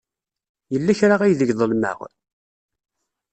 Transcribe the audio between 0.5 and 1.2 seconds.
Yella kra